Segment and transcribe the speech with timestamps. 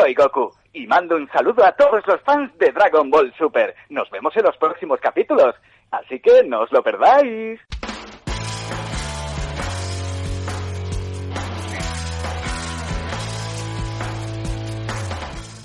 [0.00, 3.74] Soy Goku y mando un saludo a todos los fans de Dragon Ball Super.
[3.90, 5.54] Nos vemos en los próximos capítulos,
[5.90, 7.60] así que no os lo perdáis.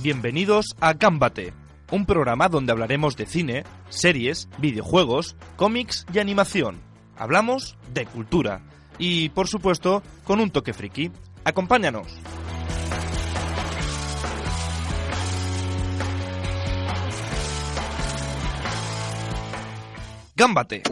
[0.01, 1.53] Bienvenidos a Gámbate,
[1.91, 6.81] un programa donde hablaremos de cine, series, videojuegos, cómics y animación.
[7.17, 8.59] Hablamos de cultura
[8.97, 11.09] y, por supuesto, con un toque friki.
[11.45, 12.19] Acompáñanos.
[20.37, 20.83] Gámbate.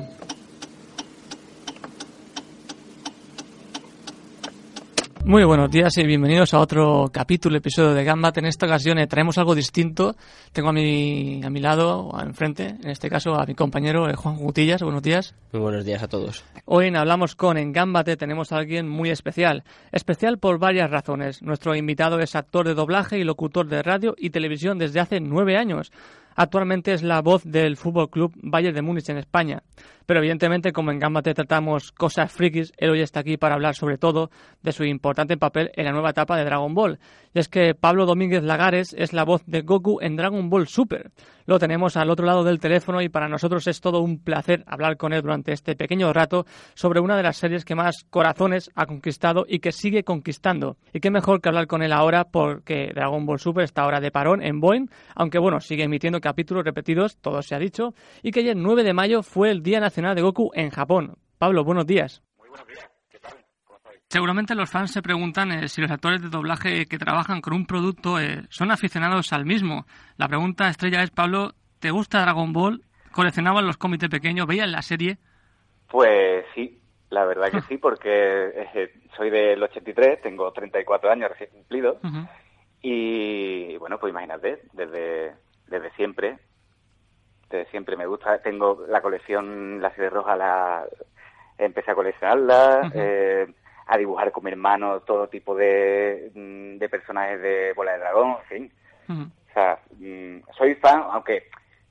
[5.26, 8.40] Muy buenos días y bienvenidos a otro capítulo, episodio de Gambate.
[8.42, 10.16] En esta ocasión eh, traemos algo distinto.
[10.52, 14.38] Tengo a mi, a mi lado, enfrente, en este caso a mi compañero eh, Juan
[14.38, 14.82] Gutillas.
[14.82, 15.36] Buenos días.
[15.52, 16.44] Muy buenos días a todos.
[16.66, 19.64] Hoy en Hablamos con En Gambate tenemos a alguien muy especial.
[19.92, 21.42] Especial por varias razones.
[21.42, 25.58] Nuestro invitado es actor de doblaje y locutor de radio y televisión desde hace nueve
[25.58, 25.92] años.
[26.36, 29.64] Actualmente es la voz del Fútbol Club Bayern de Múnich en España.
[30.06, 33.98] Pero evidentemente, como en Gambate tratamos cosas frikis, él hoy está aquí para hablar sobre
[33.98, 34.30] todo
[34.62, 37.00] de su importante papel en la nueva etapa de Dragon Ball.
[37.34, 41.12] Y es que Pablo Domínguez Lagares es la voz de Goku en Dragon Ball Super.
[41.46, 44.96] Lo tenemos al otro lado del teléfono y para nosotros es todo un placer hablar
[44.98, 48.86] con él durante este pequeño rato sobre una de las series que más corazones ha
[48.86, 50.78] conquistado y que sigue conquistando.
[50.94, 54.12] Y qué mejor que hablar con él ahora porque Dragon Ball Super está ahora de
[54.12, 58.50] parón en Boeing, aunque bueno, sigue emitiendo capítulos repetidos, todo se ha dicho, y que
[58.50, 61.18] el 9 de mayo fue el Día Nacional de Goku en Japón.
[61.38, 62.24] Pablo, buenos días.
[62.40, 63.34] Muy buenos días, ¿qué tal?
[63.64, 64.02] ¿Cómo estáis?
[64.10, 67.68] Seguramente los fans se preguntan eh, si los actores de doblaje que trabajan con un
[67.68, 69.86] producto eh, son aficionados al mismo.
[70.18, 72.84] La pregunta estrella es, Pablo, ¿te gusta Dragon Ball?
[73.12, 74.48] ¿Coleccionabas los cómics de pequeño?
[74.48, 75.20] ¿Veías la serie?
[75.92, 76.82] Pues sí,
[77.12, 81.98] la verdad que sí, porque eh, soy del 83, tengo 34 años recién cumplidos.
[82.82, 85.36] Y bueno, pues imagínate, desde,
[85.68, 86.40] desde siempre,
[87.72, 88.42] siempre me gusta.
[88.42, 90.86] Tengo la colección, la serie roja, la
[91.58, 93.48] empecé a coleccionarla, eh,
[93.88, 98.38] a dibujar con mi hermano todo tipo de, mm, de personajes de Bola de Dragón,
[98.42, 98.72] en fin.
[99.50, 101.50] O sea, mm, soy fan, aunque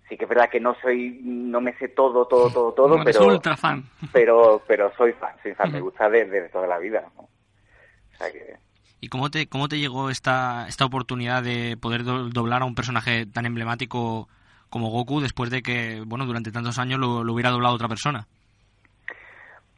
[0.08, 3.04] sí que es verdad que no soy, no me sé todo, todo, todo, todo, No
[3.04, 3.84] pero, ultra fan.
[4.12, 7.04] pero, pero soy fan, soy fan, me gusta desde de toda la vida.
[7.16, 7.22] ¿no?
[7.22, 8.56] O sea que,
[9.00, 12.74] ¿Y cómo te, cómo te llegó esta, esta oportunidad de poder do- doblar a un
[12.74, 14.28] personaje tan emblemático
[14.72, 18.26] como Goku después de que, bueno, durante tantos años lo, lo hubiera doblado otra persona?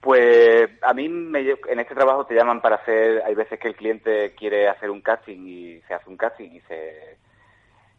[0.01, 3.69] Pues a mí me lle- en este trabajo te llaman para hacer, hay veces que
[3.69, 7.19] el cliente quiere hacer un casting y se hace un casting y se,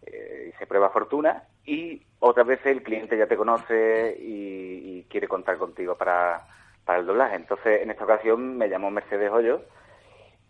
[0.06, 5.04] eh, y se prueba fortuna y otras veces el cliente ya te conoce y, y
[5.10, 6.46] quiere contar contigo para,
[6.86, 7.36] para el doblaje.
[7.36, 9.64] Entonces en esta ocasión me llamó Mercedes Hoyo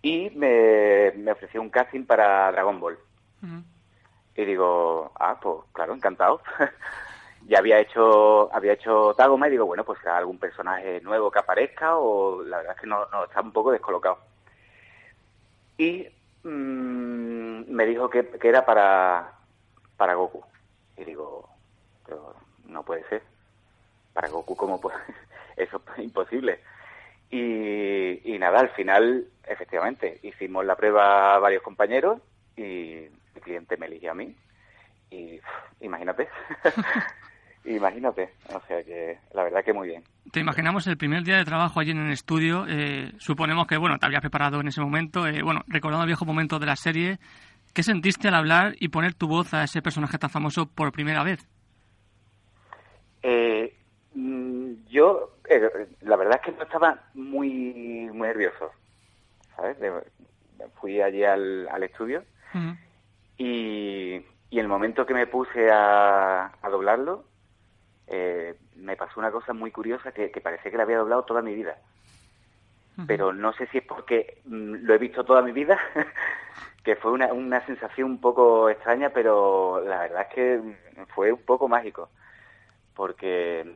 [0.01, 2.97] y me, me ofreció un casting para Dragon Ball.
[4.35, 6.41] Y digo, ah, pues claro, encantado.
[7.47, 11.97] ya había hecho había hecho Tagoma y digo, bueno, pues algún personaje nuevo que aparezca
[11.97, 14.19] o la verdad es que no, estaba un poco descolocado.
[15.77, 16.07] Y
[16.43, 19.33] mm, me dijo que, que era para,
[19.97, 20.43] para Goku.
[20.97, 21.49] Y digo,
[22.05, 22.35] pero
[22.65, 23.23] no puede ser.
[24.13, 24.97] Para Goku, ¿cómo puede?
[25.57, 26.59] Eso es imposible.
[27.29, 32.21] Y, y nada, al final, efectivamente, hicimos la prueba varios compañeros
[32.55, 33.07] y
[33.45, 34.35] cliente me eligió a mí.
[35.11, 35.39] Y
[35.81, 36.27] imagínate,
[37.65, 38.33] imagínate.
[38.53, 40.03] O sea que la verdad que muy bien.
[40.31, 42.65] Te imaginamos el primer día de trabajo allí en el estudio.
[42.67, 45.27] eh, suponemos que, bueno, te habías preparado en ese momento.
[45.27, 47.19] eh, bueno, recordando viejos momentos de la serie.
[47.73, 51.23] ¿Qué sentiste al hablar y poner tu voz a ese personaje tan famoso por primera
[51.23, 51.47] vez?
[53.21, 53.73] Eh,
[54.13, 58.71] mm, yo, eh, la verdad es que no estaba muy, muy nervioso,
[59.55, 59.79] ¿sabes?
[59.79, 59.91] De-
[60.79, 62.23] fui allí al, al estudio
[62.53, 62.57] y
[64.65, 67.23] el momento que me puse a, a doblarlo,
[68.07, 71.41] eh, me pasó una cosa muy curiosa que, que parecía que la había doblado toda
[71.41, 71.77] mi vida.
[73.07, 75.77] Pero no sé si es porque mm, lo he visto toda mi vida,
[76.83, 81.31] que fue una, una sensación un poco extraña, pero la verdad es que mm, fue
[81.31, 82.09] un poco mágico.
[82.95, 83.75] Porque,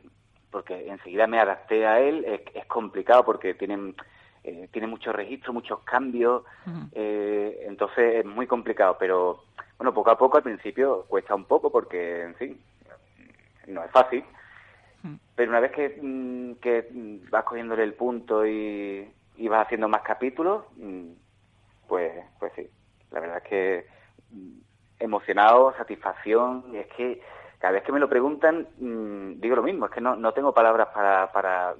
[0.50, 3.94] porque enseguida me adapté a él, es, es complicado porque tienen
[4.42, 6.44] eh, tiene muchos registros, muchos cambios,
[6.92, 9.44] eh, entonces es muy complicado, pero
[9.80, 12.60] bueno, poco a poco al principio cuesta un poco porque, en fin,
[13.66, 14.22] no es fácil,
[15.34, 16.86] pero una vez que, mm, que
[17.30, 21.12] vas cogiéndole el punto y, y vas haciendo más capítulos, mm,
[21.88, 22.68] pues, pues sí,
[23.10, 23.86] la verdad es que
[24.32, 24.58] mm,
[24.98, 27.22] emocionado, satisfacción, y es que
[27.58, 28.68] cada vez que me lo preguntan
[29.40, 31.74] digo lo mismo, es que no, no tengo palabras para para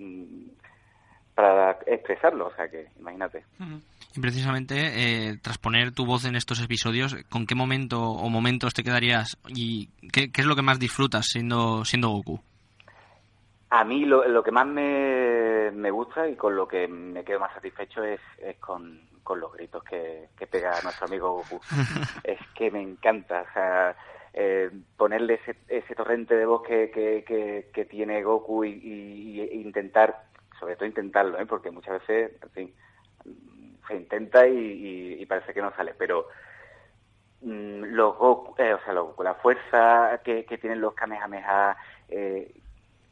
[1.87, 3.45] expresarlo, o sea que imagínate.
[4.15, 8.75] Y precisamente, eh, tras poner tu voz en estos episodios, ¿con qué momento o momentos
[8.75, 12.41] te quedarías y qué, es lo que más disfrutas siendo, siendo Goku?
[13.71, 17.39] A mí lo, lo que más me, me, gusta y con lo que me quedo
[17.39, 21.61] más satisfecho es, es con, con, los gritos que, que, pega nuestro amigo Goku.
[22.25, 23.97] es que me encanta, o sea,
[24.35, 30.30] eh, ponerle ese, ese, torrente de voz que, que, que tiene Goku y intentar
[30.61, 31.47] sobre todo intentarlo, ¿eh?
[31.47, 32.75] porque muchas veces, en fin,
[33.89, 36.27] se intenta y, parece que no sale, pero
[37.43, 38.15] mm, los
[38.59, 41.77] eh, o sea, la fuerza que, tienen los Kamehameha,
[42.09, 42.55] eh,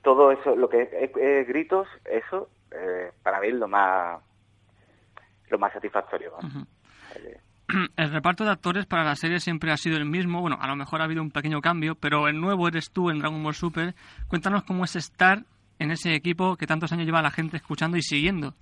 [0.03, 4.21] todo eso, lo que es, gritos, eso, eh, para mí es lo más,
[5.49, 6.33] lo más satisfactorio.
[7.97, 10.41] El reparto de actores para la serie siempre ha sido el mismo.
[10.41, 13.19] Bueno, a lo mejor ha habido un pequeño cambio, pero el nuevo eres tú en
[13.19, 13.95] Dragon Ball Super.
[14.27, 15.41] Cuéntanos cómo es estar
[15.79, 18.55] en ese equipo que tantos años lleva la gente escuchando y siguiendo?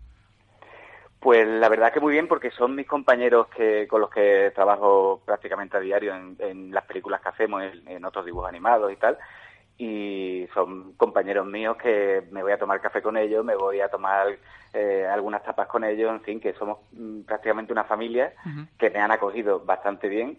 [1.21, 5.23] Pues la verdad que muy bien porque son mis compañeros que con los que trabajo
[5.25, 9.19] prácticamente a diario en, las películas que hacemos, en, otros dibujos animados y tal.
[9.79, 13.89] Y son compañeros míos que me voy a tomar café con ellos, me voy a
[13.89, 14.39] tomar
[14.73, 18.33] eh, algunas tapas con ellos, en fin, que somos mm, prácticamente una familia
[18.79, 20.39] que me han acogido bastante bien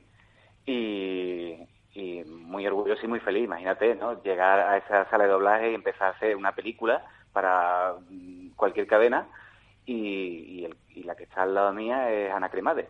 [0.66, 1.56] y,
[1.98, 4.22] y muy orgulloso y muy feliz, imagínate, ¿no?
[4.22, 7.04] Llegar a esa sala de doblaje y empezar a hacer una película
[7.34, 9.26] para mm, cualquier cadena
[9.84, 12.88] y, y, la que está al lado mía es Ana Cremade.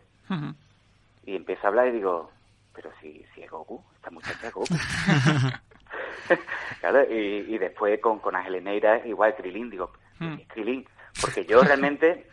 [1.24, 2.30] Y empieza a hablar y digo,
[2.74, 4.74] pero si, si es Goku, esta muchacha es Goku.
[6.80, 8.62] claro, y, y, después con, con Ángel
[9.06, 9.90] igual Krilin, digo,
[10.20, 10.86] es Krilin,
[11.18, 12.26] porque yo realmente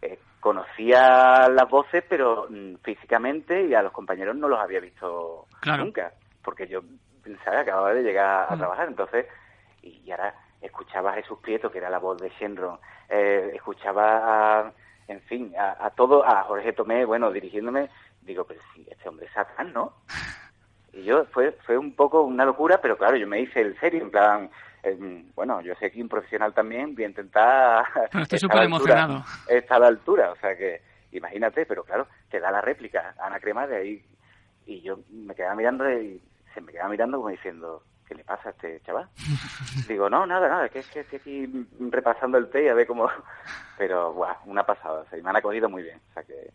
[0.00, 5.46] eh, conocía las voces, pero mm, físicamente y a los compañeros no los había visto
[5.78, 6.12] nunca,
[6.42, 6.82] porque yo
[7.22, 8.58] pensaba que acababa de llegar a mm.
[8.58, 9.26] trabajar, entonces,
[9.80, 14.72] y, ahora escuchaba a Jesús Prieto, que era la voz de Shenron, eh, escuchaba a,
[15.08, 17.88] en fin, a, todo, a Jorge Tomé, bueno, dirigiéndome,
[18.20, 19.94] digo, pero si este hombre es Satán, ¿no?
[20.92, 24.02] Y yo, fue, fue un poco una locura, pero claro, yo me hice el serio,
[24.02, 24.50] en plan,
[25.34, 27.84] bueno, yo sé que un profesional también voy a intentar...
[28.20, 29.24] estoy súper emocionado.
[29.48, 30.80] Está a la altura, o sea que
[31.12, 34.04] imagínate, pero claro, te da la réplica Ana Crema de ahí
[34.66, 36.20] y yo me quedaba mirando y
[36.52, 39.08] se me quedaba mirando como diciendo, ¿qué le pasa a este chaval?
[39.88, 42.86] Digo, no, nada, nada, que es que estoy aquí repasando el té y a ver
[42.86, 43.08] cómo...
[43.78, 46.52] Pero, guau, una pasada, o sea, y me han acogido muy bien, o sea que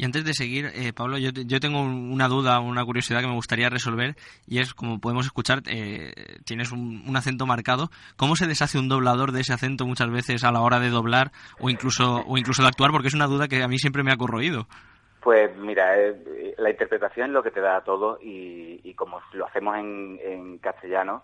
[0.00, 3.34] y antes de seguir, eh, Pablo, yo, yo, tengo una duda, una curiosidad que me
[3.34, 4.14] gustaría resolver
[4.46, 6.14] y es, como podemos escuchar, eh,
[6.46, 7.90] tienes un, acento marcado.
[8.16, 11.32] ¿Cómo se deshace un doblador de ese acento muchas veces a la hora de doblar
[11.58, 12.92] o incluso, o incluso de actuar?
[12.92, 14.66] Porque es una duda que a mí siempre me ha corroído.
[15.20, 19.76] Pues mira, eh, la interpretación es lo que te da todo y, como lo hacemos
[19.76, 21.22] en, castellano,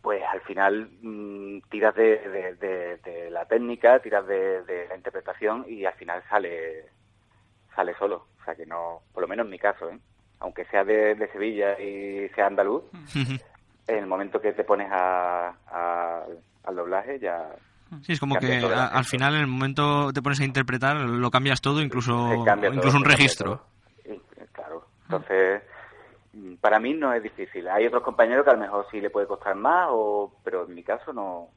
[0.00, 2.56] pues al final mm, tiras de,
[3.04, 6.95] de, la técnica, tiras de, la interpretación y al final sale
[7.76, 8.26] sale solo.
[8.40, 9.98] O sea que no, por lo menos en mi caso, ¿eh?
[10.40, 12.82] aunque sea de, Sevilla y sea andaluz,
[13.14, 15.54] en el momento que te pones a,
[16.64, 17.48] al doblaje ya...
[18.02, 21.60] Sí, es como que al final, en el momento te pones a interpretar, lo cambias
[21.60, 23.62] todo, incluso, incluso un registro.
[24.52, 25.62] claro, entonces
[26.60, 27.68] para mí no es difícil.
[27.68, 30.74] Hay otros compañeros que a lo mejor sí le puede costar más, o, pero en
[30.74, 31.48] mi caso no.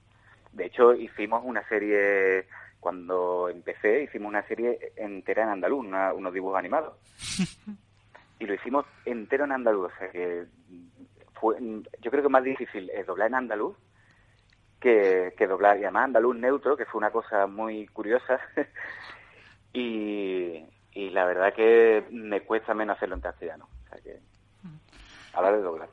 [0.52, 2.48] De hecho, hicimos una serie
[2.80, 6.96] cuando empecé hicimos una serie entera en andaluz, unos dibujos animados.
[8.40, 10.46] y lo hicimos entero en andaluz, o sea que
[11.34, 11.58] fue,
[12.02, 13.76] yo creo que más difícil es doblar en andaluz
[14.80, 18.40] que, doblar, y además andaluz neutro, que fue una cosa muy curiosa.
[19.74, 23.68] y, y la verdad que me cuesta menos hacerlo en castellano.
[23.86, 24.20] O sea que,
[25.34, 25.90] hablar de doblar.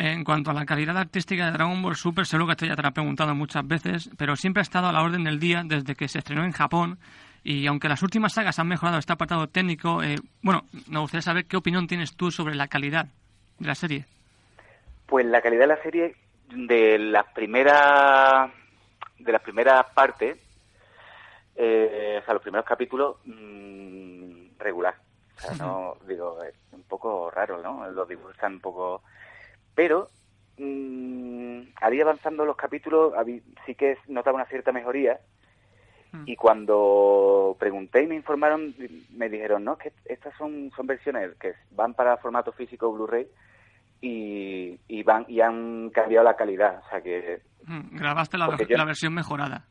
[0.00, 2.82] En cuanto a la calidad artística de Dragon Ball Super, seguro que esto ya te
[2.82, 5.96] lo he preguntado muchas veces, pero siempre ha estado a la orden del día desde
[5.96, 7.00] que se estrenó en Japón.
[7.42, 11.46] Y aunque las últimas sagas han mejorado este apartado técnico, eh, bueno, me gustaría saber
[11.46, 13.06] qué opinión tienes tú sobre la calidad
[13.58, 14.04] de la serie.
[15.06, 16.14] Pues la calidad de la serie
[16.50, 18.52] de las primeras
[19.18, 20.38] de las primeras partes,
[21.56, 24.94] eh, o sea, los primeros capítulos, mm, regular.
[25.36, 27.90] O sea, no, digo, es un poco raro, ¿no?
[27.90, 29.02] Los dibujos están un poco
[29.78, 30.08] pero
[30.58, 33.14] mmm, avanzando los capítulos
[33.64, 35.20] sí que notaba una cierta mejoría
[36.12, 36.22] Mm.
[36.26, 38.74] Y cuando pregunté y me informaron,
[39.10, 43.26] me dijeron, no, que estas son, son versiones que van para formato físico Blu-ray
[44.00, 46.82] y, y, van y han cambiado la calidad.
[46.86, 47.42] O sea que...
[47.64, 49.66] Mm, grabaste la, la versión mejorada.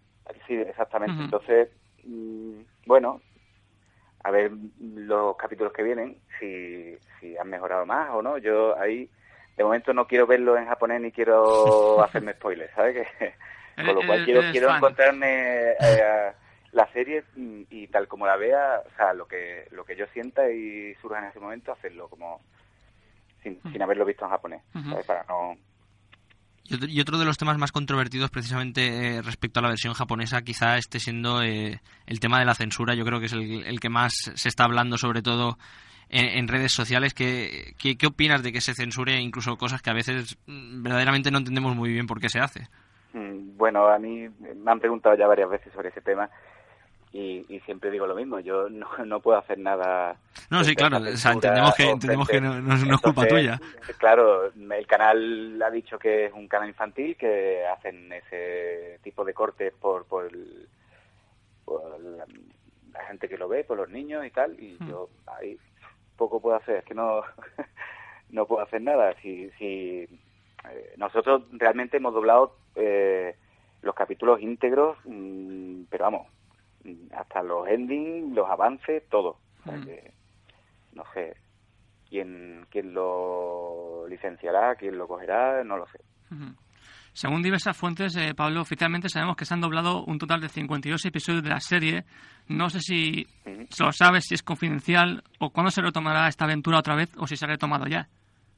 [0.45, 1.23] Sí, exactamente.
[1.23, 1.69] Entonces,
[2.03, 3.21] mm, bueno,
[4.23, 8.37] a ver los capítulos que vienen, si, si han mejorado más o no.
[8.37, 9.09] Yo ahí,
[9.57, 13.07] de momento no quiero verlo en japonés ni quiero hacerme spoilers, ¿sabes?
[13.17, 13.33] Que,
[13.75, 16.31] con lo cual quiero, quiero encontrarme eh,
[16.71, 20.49] la serie y, tal como la vea, o sea, lo que, lo que yo sienta
[20.49, 22.39] y surja en ese momento, hacerlo como
[23.43, 24.61] sin, sin haberlo visto en japonés,
[25.05, 25.57] Para no
[26.69, 30.77] y otro de los temas más controvertidos precisamente eh, respecto a la versión japonesa quizá
[30.77, 32.93] esté siendo eh, el tema de la censura.
[32.93, 35.57] Yo creo que es el, que más se está hablando sobre todo
[36.09, 37.13] en, redes sociales.
[37.13, 41.39] ¿Qué, ¿Qué, opinas de que se censure incluso cosas que a veces mm, verdaderamente no
[41.39, 42.67] entendemos muy bien por qué se hace?
[43.13, 46.29] Mm, bueno, a mí me han preguntado ya varias veces sobre ese tema
[47.13, 50.17] y, siempre digo lo mismo, yo no, no puedo hacer nada.
[50.49, 53.59] No, sí, claro, entendemos que, entendemos que no, es culpa tuya.
[53.97, 59.33] Claro, el canal ha dicho que es un canal infantil, que hacen ese tipo de
[59.33, 62.25] cortes por, por, la,
[63.07, 64.89] gente que lo ve, por los niños y tal, y hmm.
[64.89, 65.57] yo ahí
[66.17, 67.21] poco puedo hacer, es que no,
[68.29, 69.13] no puedo hacer nada.
[69.21, 70.07] Si, si
[70.69, 73.35] eh, nosotros realmente hemos doblado eh,
[73.81, 76.27] los capítulos íntegros, mm, pero vamos,
[77.11, 79.37] hasta los endings, los avances, todo.
[79.65, 79.89] Mm.
[80.93, 81.35] no sé
[82.09, 85.99] quién, quién lo licenciará, quién lo cogerá, no lo sé.
[87.17, 91.03] Según diversas fuentes, eh, Pablo, oficialmente sabemos que se han doblado un total de 52
[91.03, 92.03] episodios de la serie.
[92.47, 93.25] No sé si
[93.71, 97.25] se lo sabes, si es confidencial o cuándo se retomará esta aventura otra vez o
[97.25, 98.07] si se ha retomado ya.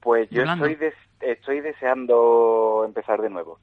[0.02, 0.78] Pues yo estoy,
[1.22, 3.60] estoy deseando empezar de nuevo,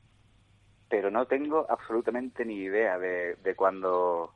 [0.89, 4.33] pero no tengo absolutamente ni idea de, de cuándo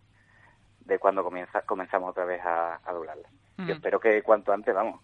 [0.81, 3.31] de cuando comienza, comenzamos otra vez a, a doblarla.
[3.67, 5.01] Yo espero que cuanto antes, vamos.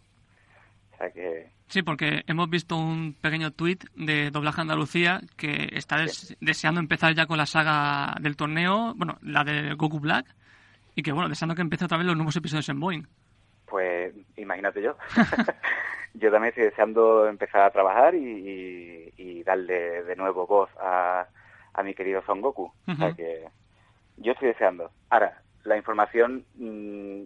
[0.97, 1.51] O sea que...
[1.69, 5.97] Sí, porque hemos visto un pequeño tuit de Doblaje Andalucía que está
[6.41, 10.27] deseando empezar ya con la saga del torneo, bueno, la de Goku Black,
[10.95, 13.03] y que, bueno, deseando que empiece otra vez los nuevos episodios en Boeing.
[13.67, 14.97] Pues imagínate yo.
[16.15, 21.27] yo también estoy deseando empezar a trabajar y, y, darle de nuevo voz a,
[21.75, 22.73] a mi querido Son Goku.
[22.87, 23.45] O sea que
[24.17, 24.91] yo estoy deseando.
[25.11, 27.25] Ahora, la información mm,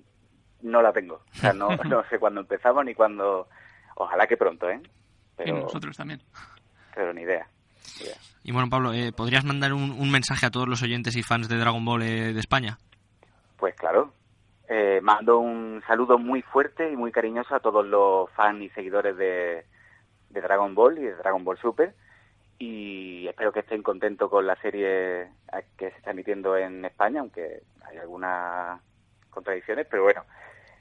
[0.62, 1.22] no la tengo.
[1.32, 3.48] O sea, no, no sé cuándo empezamos ni cuándo...
[3.96, 4.80] Ojalá que pronto, ¿eh?
[5.36, 6.22] Pero, y nosotros también.
[6.94, 7.46] Pero ni idea.
[8.42, 11.58] Y bueno, Pablo, eh, ¿podrías mandar un, mensaje a todos los oyentes y fans de
[11.58, 12.78] Dragon Ball eh, de España?
[13.58, 14.12] Pues claro.
[14.68, 19.16] Eh, mando un saludo muy fuerte y muy cariñoso a todos los fans y seguidores
[19.16, 19.66] de,
[20.30, 21.94] de Dragon Ball y de Dragon Ball Super
[22.60, 25.30] y espero que estén contentos con la serie
[25.78, 28.78] que se está emitiendo en España, aunque hay algunas
[29.30, 30.24] contradicciones, pero bueno,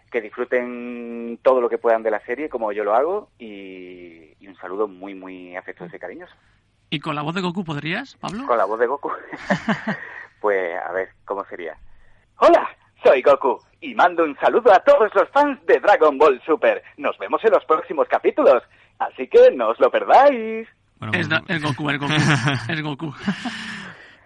[0.09, 4.55] que disfruten todo lo que puedan de la serie, como yo lo hago, y, un
[4.55, 6.33] saludo muy, muy afectuoso y cariñoso.
[6.89, 8.47] ¿Y con la voz de Goku podrías, Pablo?
[8.47, 9.11] Con la voz de Goku.
[10.41, 11.77] pues a ver, ¿cómo sería?
[12.37, 12.67] Hola,
[13.03, 16.83] soy Goku y mando un saludo a todos los fans de Dragon Ball Super.
[16.97, 18.63] Nos vemos en los próximos capítulos,
[18.97, 20.67] así que no os lo perdáis
[21.13, 21.29] es,
[21.61, 22.13] Goku, es Goku,
[22.67, 23.13] es Goku.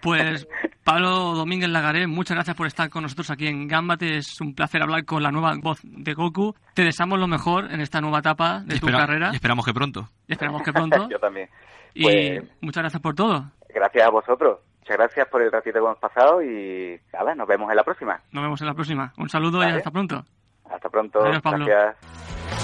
[0.04, 0.46] Pues
[0.84, 4.18] Pablo Domínguez Lagaré, muchas gracias por estar con nosotros aquí en Gambate.
[4.18, 6.54] Es un placer hablar con la nueva voz de Goku.
[6.74, 9.30] Te deseamos lo mejor en esta nueva etapa de tu carrera.
[9.32, 10.06] Y esperamos que pronto.
[10.28, 11.08] esperamos que pronto.
[11.10, 11.48] Yo también.
[11.94, 13.50] Y pues muchas gracias por todo.
[13.74, 14.58] Gracias a vosotros.
[14.80, 18.20] Muchas gracias por el ratito que hemos pasado y nada, nos vemos en la próxima.
[18.30, 19.10] Nos vemos en la próxima.
[19.16, 20.22] Un saludo y hasta pronto.
[20.70, 21.20] Hasta pronto.
[21.42, 21.64] Pablo.
[21.64, 22.63] Gracias.